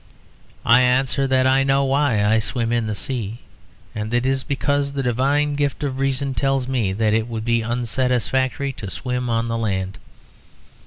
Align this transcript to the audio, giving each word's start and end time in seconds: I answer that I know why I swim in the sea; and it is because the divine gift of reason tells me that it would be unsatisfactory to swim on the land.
I 0.65 0.81
answer 0.81 1.27
that 1.27 1.45
I 1.45 1.63
know 1.63 1.83
why 1.85 2.25
I 2.25 2.39
swim 2.39 2.71
in 2.71 2.87
the 2.87 2.95
sea; 2.95 3.41
and 3.93 4.11
it 4.15 4.25
is 4.25 4.43
because 4.43 4.93
the 4.93 5.03
divine 5.03 5.53
gift 5.53 5.83
of 5.83 5.99
reason 5.99 6.33
tells 6.33 6.67
me 6.67 6.91
that 6.91 7.13
it 7.13 7.27
would 7.27 7.45
be 7.45 7.61
unsatisfactory 7.63 8.73
to 8.77 8.89
swim 8.89 9.29
on 9.29 9.45
the 9.45 9.59
land. 9.59 9.99